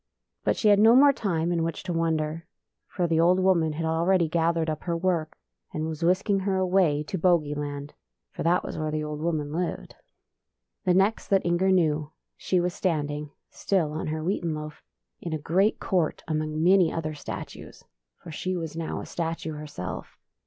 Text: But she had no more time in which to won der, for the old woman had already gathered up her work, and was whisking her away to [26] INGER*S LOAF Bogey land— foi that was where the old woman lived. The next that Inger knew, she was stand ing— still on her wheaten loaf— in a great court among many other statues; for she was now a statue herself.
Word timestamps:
But 0.43 0.57
she 0.57 0.69
had 0.69 0.79
no 0.79 0.95
more 0.95 1.13
time 1.13 1.51
in 1.51 1.61
which 1.63 1.83
to 1.83 1.93
won 1.93 2.17
der, 2.17 2.47
for 2.87 3.05
the 3.05 3.19
old 3.19 3.39
woman 3.39 3.73
had 3.73 3.85
already 3.85 4.27
gathered 4.27 4.67
up 4.67 4.85
her 4.85 4.97
work, 4.97 5.37
and 5.71 5.87
was 5.87 6.01
whisking 6.01 6.39
her 6.39 6.57
away 6.57 7.03
to 7.03 7.17
[26] 7.19 7.23
INGER*S 7.23 7.23
LOAF 7.23 7.39
Bogey 7.39 7.53
land— 7.53 7.93
foi 8.31 8.41
that 8.41 8.63
was 8.63 8.79
where 8.79 8.89
the 8.89 9.03
old 9.03 9.19
woman 9.21 9.53
lived. 9.53 9.93
The 10.85 10.95
next 10.95 11.27
that 11.27 11.45
Inger 11.45 11.69
knew, 11.69 12.11
she 12.35 12.59
was 12.59 12.73
stand 12.73 13.11
ing— 13.11 13.29
still 13.51 13.91
on 13.91 14.07
her 14.07 14.23
wheaten 14.23 14.55
loaf— 14.55 14.81
in 15.21 15.33
a 15.33 15.37
great 15.37 15.79
court 15.79 16.23
among 16.27 16.63
many 16.63 16.91
other 16.91 17.13
statues; 17.13 17.83
for 18.23 18.31
she 18.31 18.57
was 18.57 18.75
now 18.75 19.01
a 19.01 19.05
statue 19.05 19.53
herself. 19.53 20.17